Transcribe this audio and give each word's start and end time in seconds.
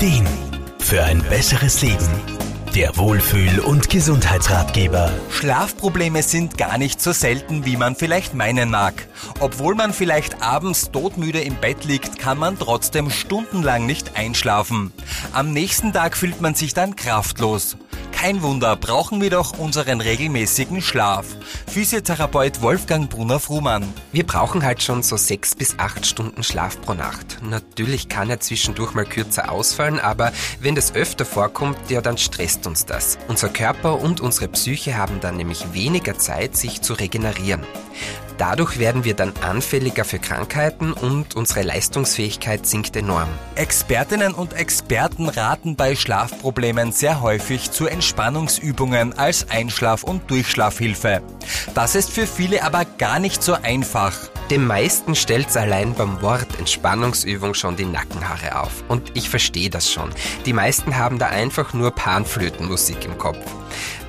Ideen 0.00 0.26
für 0.78 1.04
ein 1.04 1.22
besseres 1.24 1.82
Leben. 1.82 2.08
Der 2.74 2.96
Wohlfühl- 2.96 3.60
und 3.60 3.90
Gesundheitsratgeber. 3.90 5.12
Schlafprobleme 5.28 6.22
sind 6.22 6.56
gar 6.56 6.78
nicht 6.78 7.02
so 7.02 7.12
selten, 7.12 7.66
wie 7.66 7.76
man 7.76 7.94
vielleicht 7.96 8.32
meinen 8.32 8.70
mag. 8.70 9.06
Obwohl 9.40 9.74
man 9.74 9.92
vielleicht 9.92 10.40
abends 10.40 10.90
todmüde 10.90 11.42
im 11.42 11.56
Bett 11.56 11.84
liegt, 11.84 12.18
kann 12.18 12.38
man 12.38 12.58
trotzdem 12.58 13.10
stundenlang 13.10 13.84
nicht 13.84 14.16
einschlafen. 14.16 14.90
Am 15.34 15.52
nächsten 15.52 15.92
Tag 15.92 16.16
fühlt 16.16 16.40
man 16.40 16.54
sich 16.54 16.72
dann 16.72 16.96
kraftlos. 16.96 17.76
Kein 18.20 18.42
Wunder, 18.42 18.76
brauchen 18.76 19.22
wir 19.22 19.30
doch 19.30 19.58
unseren 19.58 20.02
regelmäßigen 20.02 20.82
Schlaf. 20.82 21.24
Physiotherapeut 21.66 22.60
Wolfgang 22.60 23.08
Brunner-Frumann. 23.08 23.94
Wir 24.12 24.26
brauchen 24.26 24.62
halt 24.62 24.82
schon 24.82 25.02
so 25.02 25.16
sechs 25.16 25.54
bis 25.54 25.78
acht 25.78 26.04
Stunden 26.04 26.42
Schlaf 26.42 26.78
pro 26.82 26.92
Nacht. 26.92 27.38
Natürlich 27.42 28.10
kann 28.10 28.28
er 28.28 28.38
zwischendurch 28.38 28.92
mal 28.92 29.06
kürzer 29.06 29.50
ausfallen, 29.50 29.98
aber 29.98 30.32
wenn 30.60 30.74
das 30.74 30.94
öfter 30.94 31.24
vorkommt, 31.24 31.78
ja, 31.88 32.02
dann 32.02 32.18
stresst 32.18 32.66
uns 32.66 32.84
das. 32.84 33.16
Unser 33.28 33.48
Körper 33.48 33.98
und 33.98 34.20
unsere 34.20 34.48
Psyche 34.48 34.98
haben 34.98 35.20
dann 35.20 35.38
nämlich 35.38 35.72
weniger 35.72 36.18
Zeit, 36.18 36.58
sich 36.58 36.82
zu 36.82 36.92
regenerieren. 36.92 37.62
Dadurch 38.40 38.78
werden 38.78 39.04
wir 39.04 39.12
dann 39.12 39.34
anfälliger 39.42 40.02
für 40.06 40.18
Krankheiten 40.18 40.94
und 40.94 41.36
unsere 41.36 41.60
Leistungsfähigkeit 41.60 42.66
sinkt 42.66 42.96
enorm. 42.96 43.28
Expertinnen 43.54 44.32
und 44.32 44.54
Experten 44.54 45.28
raten 45.28 45.76
bei 45.76 45.94
Schlafproblemen 45.94 46.90
sehr 46.90 47.20
häufig 47.20 47.70
zu 47.70 47.86
Entspannungsübungen 47.86 49.12
als 49.18 49.50
Einschlaf- 49.50 50.04
und 50.04 50.30
Durchschlafhilfe. 50.30 51.20
Das 51.74 51.94
ist 51.94 52.08
für 52.08 52.26
viele 52.26 52.64
aber 52.64 52.86
gar 52.86 53.18
nicht 53.18 53.42
so 53.42 53.52
einfach. 53.52 54.16
Den 54.50 54.66
meisten 54.66 55.14
stellt's 55.14 55.58
allein 55.58 55.92
beim 55.92 56.22
Wort 56.22 56.58
Entspannungsübung 56.58 57.52
schon 57.52 57.76
die 57.76 57.84
Nackenhaare 57.84 58.58
auf. 58.58 58.82
Und 58.88 59.14
ich 59.14 59.28
verstehe 59.28 59.68
das 59.68 59.92
schon. 59.92 60.08
Die 60.46 60.54
meisten 60.54 60.96
haben 60.96 61.18
da 61.18 61.26
einfach 61.26 61.74
nur 61.74 61.90
Panflötenmusik 61.90 63.04
im 63.04 63.18
Kopf. 63.18 63.36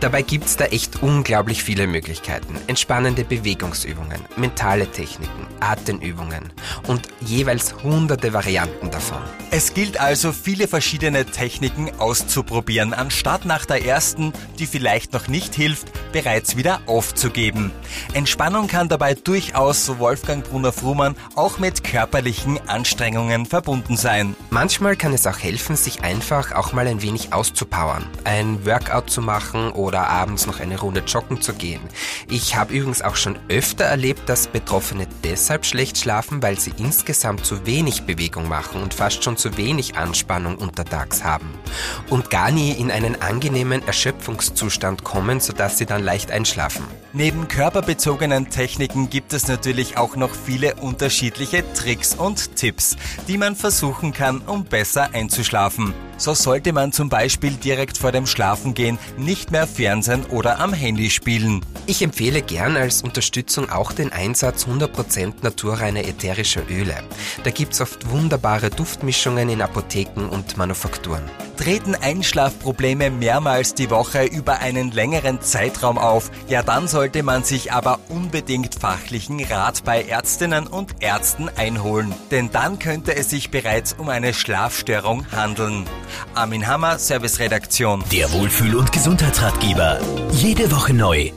Dabei 0.00 0.22
gibt's 0.22 0.56
da 0.56 0.66
echt 0.66 1.02
unglaublich 1.02 1.64
viele 1.64 1.88
Möglichkeiten. 1.88 2.56
Entspannende 2.68 3.24
Bewegungsübungen, 3.24 4.20
mentale 4.36 4.90
Techniken, 4.90 5.46
Atemübungen 5.60 6.52
und 6.86 7.08
jeweils 7.20 7.74
hunderte 7.82 8.32
Varianten 8.32 8.90
davon. 8.90 9.18
Es 9.50 9.74
gilt 9.74 9.98
also, 9.98 10.32
viele 10.32 10.68
verschiedene 10.68 11.24
Techniken 11.24 11.90
auszuprobieren, 11.98 12.92
anstatt 12.92 13.44
nach 13.44 13.64
der 13.64 13.84
ersten, 13.84 14.32
die 14.58 14.66
vielleicht 14.66 15.12
noch 15.14 15.26
nicht 15.26 15.54
hilft, 15.54 15.88
bereits 16.12 16.56
wieder 16.56 16.80
aufzugeben. 16.86 17.72
Entspannung 18.12 18.68
kann 18.68 18.88
dabei 18.88 19.14
durchaus, 19.14 19.84
so 19.84 19.98
Wolfgang 19.98 20.44
Brunner-Frumann, 20.48 21.16
auch 21.34 21.58
mit 21.58 21.82
körperlichen 21.82 22.60
Anstrengungen 22.68 23.46
verbunden 23.46 23.96
sein. 23.96 24.36
Manchmal 24.50 24.96
kann 24.96 25.12
es 25.12 25.26
auch 25.26 25.38
helfen, 25.38 25.76
sich 25.76 26.02
einfach 26.02 26.52
auch 26.52 26.72
mal 26.72 26.86
ein 26.86 27.02
wenig 27.02 27.32
auszupowern, 27.32 28.06
ein 28.24 28.64
Workout 28.64 29.10
zu 29.10 29.22
machen 29.22 29.72
oder 29.88 30.08
abends 30.08 30.46
noch 30.46 30.60
eine 30.60 30.78
Runde 30.78 31.02
joggen 31.06 31.40
zu 31.40 31.54
gehen. 31.54 31.80
Ich 32.28 32.56
habe 32.56 32.74
übrigens 32.74 33.00
auch 33.00 33.16
schon 33.16 33.38
öfter 33.48 33.84
erlebt, 33.84 34.28
dass 34.28 34.46
Betroffene 34.46 35.08
deshalb 35.24 35.64
schlecht 35.64 35.96
schlafen, 35.96 36.42
weil 36.42 36.60
sie 36.60 36.74
insgesamt 36.76 37.46
zu 37.46 37.64
wenig 37.66 38.02
Bewegung 38.02 38.48
machen 38.48 38.82
und 38.82 38.92
fast 38.92 39.24
schon 39.24 39.38
zu 39.38 39.56
wenig 39.56 39.96
Anspannung 39.96 40.56
untertags 40.56 41.24
haben 41.24 41.48
und 42.10 42.28
gar 42.28 42.50
nie 42.50 42.72
in 42.72 42.90
einen 42.90 43.20
angenehmen 43.22 43.84
Erschöpfungszustand 43.86 45.04
kommen, 45.04 45.40
sodass 45.40 45.78
sie 45.78 45.86
dann 45.86 46.04
leicht 46.04 46.30
einschlafen. 46.30 46.84
Neben 47.14 47.48
körperbezogenen 47.48 48.50
Techniken 48.50 49.08
gibt 49.08 49.32
es 49.32 49.48
natürlich 49.48 49.96
auch 49.96 50.16
noch 50.16 50.34
viele 50.34 50.74
unterschiedliche 50.74 51.64
Tricks 51.72 52.14
und 52.14 52.56
Tipps, 52.56 52.96
die 53.26 53.38
man 53.38 53.56
versuchen 53.56 54.12
kann, 54.12 54.42
um 54.42 54.64
besser 54.64 55.14
einzuschlafen. 55.14 55.94
So 56.18 56.34
sollte 56.34 56.72
man 56.72 56.92
zum 56.92 57.08
Beispiel 57.08 57.52
direkt 57.52 57.96
vor 57.96 58.10
dem 58.10 58.26
Schlafengehen 58.26 58.98
nicht 59.16 59.52
mehr 59.52 59.68
Fernsehen 59.68 60.26
oder 60.26 60.58
am 60.58 60.72
Handy 60.72 61.10
spielen. 61.10 61.64
Ich 61.86 62.02
empfehle 62.02 62.42
gern 62.42 62.76
als 62.76 63.02
Unterstützung 63.02 63.70
auch 63.70 63.92
den 63.92 64.12
Einsatz 64.12 64.66
100% 64.66 65.34
naturreiner 65.42 66.00
ätherischer 66.00 66.62
Öle. 66.68 66.96
Da 67.44 67.50
gibt's 67.50 67.80
oft 67.80 68.10
wunderbare 68.10 68.68
Duftmischungen 68.68 69.48
in 69.48 69.62
Apotheken 69.62 70.28
und 70.28 70.56
Manufakturen. 70.56 71.22
Treten 71.58 71.96
Einschlafprobleme 71.96 73.10
mehrmals 73.10 73.74
die 73.74 73.90
Woche 73.90 74.24
über 74.24 74.60
einen 74.60 74.92
längeren 74.92 75.42
Zeitraum 75.42 75.98
auf, 75.98 76.30
ja 76.48 76.62
dann 76.62 76.86
sollte 76.86 77.24
man 77.24 77.42
sich 77.42 77.72
aber 77.72 77.98
unbedingt 78.08 78.76
fachlichen 78.76 79.42
Rat 79.44 79.82
bei 79.84 80.04
Ärztinnen 80.04 80.68
und 80.68 80.94
Ärzten 81.00 81.50
einholen, 81.56 82.14
denn 82.30 82.50
dann 82.52 82.78
könnte 82.78 83.16
es 83.16 83.30
sich 83.30 83.50
bereits 83.50 83.92
um 83.92 84.08
eine 84.08 84.34
Schlafstörung 84.34 85.26
handeln. 85.32 85.84
Armin 86.34 86.66
Hammer, 86.66 86.98
Serviceredaktion. 86.98 88.04
Der 88.12 88.32
Wohlfühl- 88.32 88.76
und 88.76 88.92
Gesundheitsratgeber. 88.92 89.98
Jede 90.30 90.70
Woche 90.70 90.94
neu 90.94 91.32